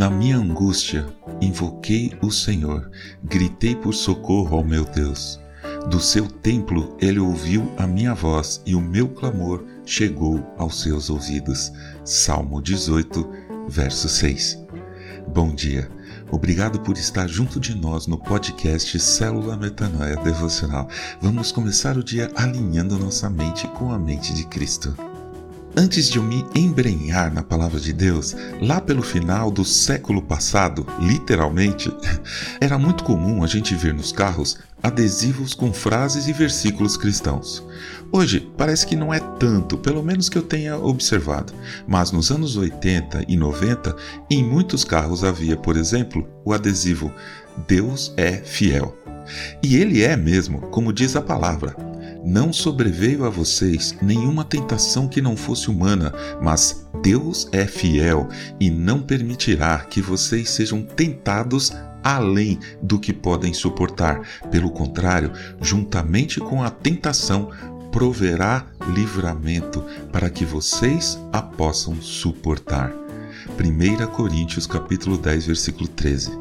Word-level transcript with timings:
Na 0.00 0.08
minha 0.08 0.38
angústia, 0.38 1.06
invoquei 1.42 2.16
o 2.22 2.30
Senhor, 2.30 2.90
gritei 3.22 3.76
por 3.76 3.92
socorro 3.92 4.56
ao 4.56 4.64
meu 4.64 4.82
Deus. 4.82 5.38
Do 5.90 6.00
seu 6.00 6.26
templo 6.26 6.96
ele 6.98 7.20
ouviu 7.20 7.70
a 7.76 7.86
minha 7.86 8.14
voz 8.14 8.62
e 8.64 8.74
o 8.74 8.80
meu 8.80 9.10
clamor 9.10 9.62
chegou 9.84 10.42
aos 10.56 10.80
seus 10.80 11.10
ouvidos. 11.10 11.70
Salmo 12.02 12.62
18, 12.62 13.28
verso 13.68 14.08
6. 14.08 14.64
Bom 15.34 15.54
dia. 15.54 15.86
Obrigado 16.30 16.80
por 16.80 16.96
estar 16.96 17.28
junto 17.28 17.60
de 17.60 17.74
nós 17.74 18.06
no 18.06 18.16
podcast 18.16 18.98
Célula 18.98 19.54
Metanoia 19.54 20.16
Devocional. 20.16 20.88
Vamos 21.20 21.52
começar 21.52 21.98
o 21.98 22.02
dia 22.02 22.30
alinhando 22.36 22.98
nossa 22.98 23.28
mente 23.28 23.68
com 23.68 23.92
a 23.92 23.98
mente 23.98 24.32
de 24.32 24.46
Cristo. 24.46 24.96
Antes 25.76 26.10
de 26.10 26.18
eu 26.18 26.22
me 26.22 26.44
embrenhar 26.54 27.32
na 27.32 27.44
palavra 27.44 27.78
de 27.78 27.92
Deus, 27.92 28.34
lá 28.60 28.80
pelo 28.80 29.02
final 29.02 29.52
do 29.52 29.64
século 29.64 30.20
passado, 30.20 30.84
literalmente, 30.98 31.92
era 32.60 32.76
muito 32.76 33.04
comum 33.04 33.44
a 33.44 33.46
gente 33.46 33.74
ver 33.76 33.94
nos 33.94 34.10
carros 34.10 34.58
adesivos 34.82 35.54
com 35.54 35.72
frases 35.72 36.26
e 36.26 36.32
versículos 36.32 36.96
cristãos. 36.96 37.64
Hoje 38.10 38.50
parece 38.56 38.84
que 38.84 38.96
não 38.96 39.14
é 39.14 39.20
tanto, 39.20 39.78
pelo 39.78 40.02
menos 40.02 40.28
que 40.28 40.36
eu 40.36 40.42
tenha 40.42 40.76
observado, 40.76 41.52
mas 41.86 42.10
nos 42.10 42.32
anos 42.32 42.56
80 42.56 43.24
e 43.28 43.36
90, 43.36 43.94
em 44.28 44.42
muitos 44.42 44.82
carros 44.82 45.22
havia, 45.22 45.56
por 45.56 45.76
exemplo, 45.76 46.26
o 46.44 46.52
adesivo 46.52 47.12
Deus 47.68 48.12
é 48.16 48.32
fiel. 48.38 48.96
E 49.62 49.76
ele 49.76 50.02
é 50.02 50.16
mesmo, 50.16 50.62
como 50.62 50.92
diz 50.92 51.14
a 51.14 51.22
palavra. 51.22 51.89
Não 52.24 52.52
sobreveio 52.52 53.24
a 53.24 53.30
vocês 53.30 53.96
nenhuma 54.02 54.44
tentação 54.44 55.08
que 55.08 55.22
não 55.22 55.36
fosse 55.36 55.70
humana, 55.70 56.12
mas 56.42 56.86
Deus 57.02 57.48
é 57.50 57.66
fiel 57.66 58.28
e 58.58 58.70
não 58.70 59.00
permitirá 59.00 59.78
que 59.78 60.02
vocês 60.02 60.50
sejam 60.50 60.82
tentados 60.82 61.72
além 62.04 62.58
do 62.82 62.98
que 62.98 63.12
podem 63.12 63.54
suportar. 63.54 64.20
Pelo 64.50 64.70
contrário, 64.70 65.32
juntamente 65.60 66.40
com 66.40 66.62
a 66.62 66.70
tentação, 66.70 67.50
proverá 67.90 68.66
livramento 68.94 69.84
para 70.12 70.30
que 70.30 70.44
vocês 70.44 71.18
a 71.32 71.40
possam 71.40 72.00
suportar. 72.00 72.92
1 73.58 74.06
Coríntios 74.08 74.66
capítulo 74.66 75.16
10, 75.16 75.46
versículo 75.46 75.88
13. 75.88 76.38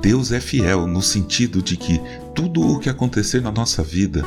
Deus 0.00 0.32
é 0.32 0.40
fiel 0.40 0.86
no 0.86 1.02
sentido 1.02 1.62
de 1.62 1.76
que 1.76 2.00
tudo 2.34 2.60
o 2.60 2.78
que 2.78 2.88
acontecer 2.88 3.40
na 3.40 3.50
nossa 3.50 3.82
vida 3.82 4.24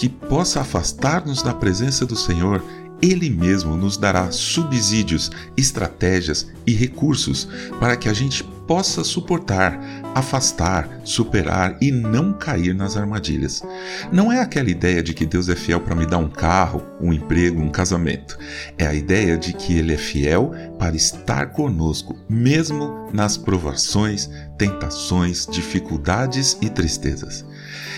que 0.00 0.08
possa 0.08 0.62
afastar-nos 0.62 1.42
da 1.42 1.52
presença 1.52 2.06
do 2.06 2.16
Senhor, 2.16 2.64
Ele 3.02 3.28
mesmo 3.28 3.76
nos 3.76 3.98
dará 3.98 4.30
subsídios, 4.30 5.30
estratégias 5.58 6.50
e 6.66 6.72
recursos 6.72 7.46
para 7.78 7.98
que 7.98 8.08
a 8.08 8.14
gente 8.14 8.42
possa 8.70 9.02
suportar, 9.02 9.80
afastar, 10.14 10.88
superar 11.02 11.76
e 11.80 11.90
não 11.90 12.32
cair 12.32 12.72
nas 12.72 12.96
armadilhas. 12.96 13.64
Não 14.12 14.30
é 14.30 14.40
aquela 14.40 14.70
ideia 14.70 15.02
de 15.02 15.12
que 15.12 15.26
Deus 15.26 15.48
é 15.48 15.56
fiel 15.56 15.80
para 15.80 15.96
me 15.96 16.06
dar 16.06 16.18
um 16.18 16.28
carro, 16.28 16.86
um 17.00 17.12
emprego, 17.12 17.60
um 17.60 17.68
casamento. 17.68 18.38
É 18.78 18.86
a 18.86 18.94
ideia 18.94 19.36
de 19.36 19.54
que 19.54 19.76
Ele 19.76 19.94
é 19.94 19.96
fiel 19.96 20.52
para 20.78 20.94
estar 20.94 21.46
conosco, 21.46 22.16
mesmo 22.28 23.10
nas 23.12 23.36
provações, 23.36 24.30
tentações, 24.56 25.48
dificuldades 25.50 26.56
e 26.62 26.70
tristezas 26.70 27.44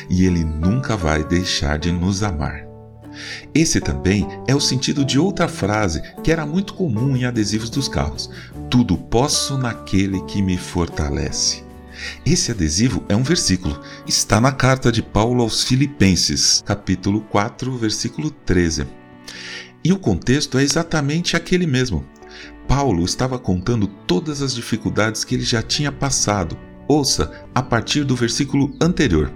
e 0.09 0.25
Ele 0.25 0.43
nunca 0.43 0.97
vai 0.97 1.23
deixar 1.23 1.79
de 1.79 1.93
nos 1.93 2.23
amar. 2.23 2.72
Esse 3.55 3.81
também 3.81 4.27
é 4.47 4.55
o 4.55 4.61
sentido 4.61 5.05
de 5.05 5.19
outra 5.19 5.49
frase 5.49 6.03
que 6.23 6.33
era 6.33 6.47
muito 6.47 6.75
comum 6.75 7.17
em 7.17 7.25
adesivos 7.25 7.71
dos 7.71 7.89
carros: 7.89 8.31
Tudo 8.71 8.97
posso 8.97 9.57
naquele 9.59 10.21
que 10.23 10.43
me 10.43 10.57
fortalece. 10.57 11.65
Esse 12.25 12.51
adesivo 12.51 13.05
é 13.09 13.15
um 13.15 13.23
versículo, 13.23 13.81
está 14.07 14.41
na 14.41 14.53
carta 14.53 14.91
de 14.91 15.03
Paulo 15.03 15.43
aos 15.43 15.63
Filipenses, 15.63 16.63
capítulo 16.67 17.21
4, 17.23 17.77
versículo 17.77 18.31
13. 18.31 18.87
E 19.85 19.93
o 19.93 19.99
contexto 19.99 20.59
é 20.59 20.63
exatamente 20.63 21.37
aquele 21.37 21.67
mesmo. 21.67 22.05
Paulo 22.69 23.05
estava 23.05 23.39
contando 23.39 23.87
todas 23.87 24.41
as 24.41 24.55
dificuldades 24.55 25.25
que 25.25 25.35
ele 25.35 25.45
já 25.45 25.63
tinha 25.63 25.93
passado. 25.93 26.57
Ouça 26.89 27.47
a 27.55 27.63
partir 27.63 28.05
do 28.05 28.17
versículo 28.17 28.75
anterior. 28.81 29.33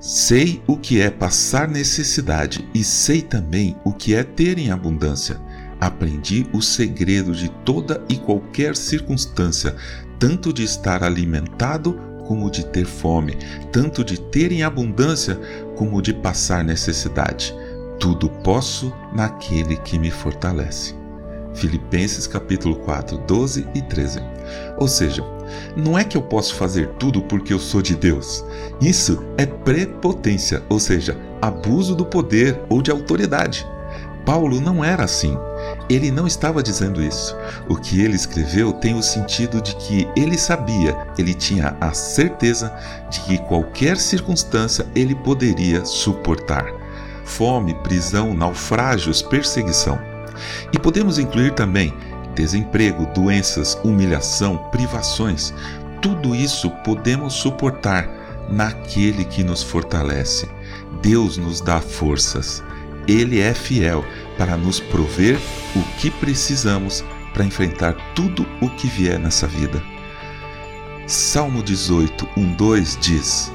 Sei 0.00 0.62
o 0.64 0.76
que 0.76 1.00
é 1.00 1.10
passar 1.10 1.66
necessidade 1.66 2.68
e 2.72 2.84
sei 2.84 3.20
também 3.20 3.76
o 3.84 3.92
que 3.92 4.14
é 4.14 4.22
ter 4.22 4.56
em 4.56 4.70
abundância. 4.70 5.40
Aprendi 5.80 6.46
o 6.52 6.62
segredo 6.62 7.32
de 7.32 7.48
toda 7.64 8.04
e 8.08 8.16
qualquer 8.16 8.76
circunstância, 8.76 9.74
tanto 10.18 10.52
de 10.52 10.62
estar 10.62 11.02
alimentado 11.02 11.98
como 12.28 12.50
de 12.50 12.64
ter 12.66 12.86
fome, 12.86 13.36
tanto 13.72 14.04
de 14.04 14.20
ter 14.20 14.52
em 14.52 14.62
abundância 14.62 15.36
como 15.76 16.00
de 16.00 16.12
passar 16.12 16.62
necessidade. 16.62 17.52
Tudo 17.98 18.28
posso 18.28 18.94
naquele 19.12 19.76
que 19.78 19.98
me 19.98 20.10
fortalece. 20.10 20.94
Filipenses 21.58 22.26
capítulo 22.26 22.76
4, 22.76 23.18
12 23.18 23.66
e 23.74 23.82
13. 23.82 24.20
Ou 24.78 24.88
seja, 24.88 25.24
não 25.76 25.98
é 25.98 26.04
que 26.04 26.16
eu 26.16 26.22
posso 26.22 26.54
fazer 26.54 26.88
tudo 26.98 27.22
porque 27.22 27.52
eu 27.52 27.58
sou 27.58 27.82
de 27.82 27.94
Deus. 27.94 28.44
Isso 28.80 29.24
é 29.36 29.44
prepotência, 29.44 30.62
ou 30.68 30.78
seja, 30.78 31.18
abuso 31.42 31.94
do 31.94 32.06
poder 32.06 32.60
ou 32.68 32.80
de 32.80 32.90
autoridade. 32.90 33.66
Paulo 34.24 34.60
não 34.60 34.84
era 34.84 35.04
assim. 35.04 35.36
Ele 35.88 36.10
não 36.10 36.26
estava 36.26 36.62
dizendo 36.62 37.02
isso. 37.02 37.34
O 37.68 37.76
que 37.76 38.00
ele 38.00 38.14
escreveu 38.14 38.74
tem 38.74 38.94
o 38.94 39.02
sentido 39.02 39.60
de 39.60 39.74
que 39.76 40.06
ele 40.14 40.36
sabia, 40.36 40.96
ele 41.16 41.32
tinha 41.32 41.76
a 41.80 41.92
certeza 41.92 42.72
de 43.10 43.20
que 43.20 43.38
qualquer 43.38 43.96
circunstância 43.96 44.86
ele 44.94 45.14
poderia 45.14 45.84
suportar. 45.84 46.66
Fome, 47.24 47.74
prisão, 47.76 48.34
naufrágios, 48.34 49.22
perseguição. 49.22 50.17
E 50.72 50.78
podemos 50.78 51.18
incluir 51.18 51.54
também 51.54 51.92
desemprego, 52.34 53.06
doenças, 53.14 53.78
humilhação, 53.82 54.56
privações. 54.70 55.52
Tudo 56.00 56.34
isso 56.34 56.70
podemos 56.84 57.34
suportar 57.34 58.08
naquele 58.48 59.24
que 59.24 59.42
nos 59.42 59.62
fortalece. 59.62 60.48
Deus 61.02 61.36
nos 61.36 61.60
dá 61.60 61.80
forças. 61.80 62.62
Ele 63.06 63.40
é 63.40 63.54
fiel 63.54 64.04
para 64.36 64.56
nos 64.56 64.78
prover 64.78 65.38
o 65.74 65.82
que 65.98 66.10
precisamos 66.10 67.04
para 67.32 67.44
enfrentar 67.44 67.94
tudo 68.14 68.46
o 68.60 68.68
que 68.70 68.86
vier 68.86 69.18
nessa 69.18 69.46
vida. 69.46 69.82
Salmo 71.06 71.62
18, 71.62 72.28
1, 72.36 72.52
2 72.54 72.98
diz: 73.00 73.52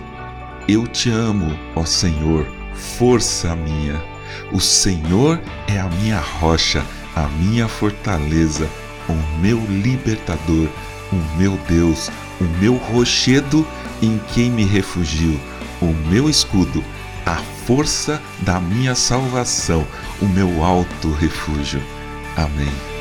Eu 0.68 0.88
te 0.88 1.10
amo, 1.10 1.58
ó 1.76 1.86
Senhor, 1.86 2.48
força 2.74 3.56
minha. 3.56 4.13
O 4.52 4.60
Senhor 4.60 5.40
é 5.68 5.80
a 5.80 5.90
minha 5.90 6.20
rocha 6.20 6.84
a 7.16 7.28
minha 7.28 7.68
fortaleza, 7.68 8.70
o 9.08 9.14
meu 9.40 9.60
libertador, 9.70 10.68
o 11.12 11.38
meu 11.38 11.58
Deus, 11.68 12.10
o 12.40 12.44
meu 12.60 12.76
rochedo 12.76 13.66
em 14.02 14.20
quem 14.34 14.50
me 14.50 14.64
refugio, 14.64 15.40
o 15.82 15.94
meu 16.10 16.30
escudo, 16.30 16.84
a 17.26 17.36
força 17.66 18.22
da 18.40 18.60
minha 18.60 18.96
salvação, 18.96 19.86
o 20.22 20.26
meu 20.26 20.64
alto 20.64 21.12
refúgio. 21.12 21.82
Amém. 22.36 22.93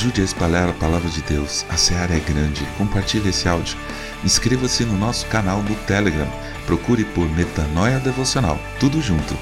Ajude 0.00 0.22
a 0.22 0.24
espalhar 0.24 0.66
a 0.66 0.72
palavra 0.72 1.10
de 1.10 1.20
Deus. 1.20 1.66
A 1.68 1.76
seara 1.76 2.16
é 2.16 2.20
grande. 2.20 2.64
Compartilhe 2.78 3.28
esse 3.28 3.46
áudio. 3.46 3.76
Inscreva-se 4.24 4.82
no 4.86 4.96
nosso 4.96 5.26
canal 5.26 5.62
do 5.62 5.74
Telegram. 5.84 6.26
Procure 6.64 7.04
por 7.04 7.28
Metanoia 7.28 7.98
Devocional. 7.98 8.58
Tudo 8.78 8.98
junto. 9.02 9.36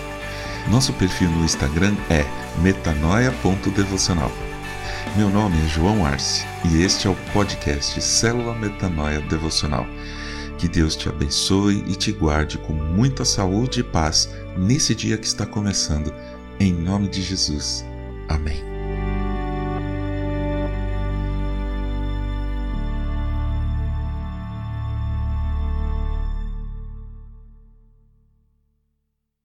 Nosso 0.68 0.92
perfil 0.94 1.30
no 1.30 1.44
Instagram 1.44 1.94
é 2.10 2.24
metanoia.devocional. 2.60 4.32
Meu 5.16 5.30
nome 5.30 5.56
é 5.64 5.68
João 5.68 6.04
Arce 6.04 6.44
e 6.64 6.82
este 6.82 7.06
é 7.06 7.10
o 7.10 7.16
podcast 7.32 8.02
Célula 8.02 8.52
Metanoia 8.52 9.20
Devocional. 9.20 9.86
Que 10.58 10.66
Deus 10.66 10.96
te 10.96 11.08
abençoe 11.08 11.84
e 11.86 11.94
te 11.94 12.10
guarde 12.10 12.58
com 12.58 12.72
muita 12.72 13.24
saúde 13.24 13.78
e 13.78 13.84
paz 13.84 14.28
nesse 14.56 14.92
dia 14.92 15.16
que 15.16 15.26
está 15.26 15.46
começando. 15.46 16.12
Em 16.58 16.72
nome 16.72 17.06
de 17.06 17.22
Jesus. 17.22 17.84
Amém. 18.28 18.77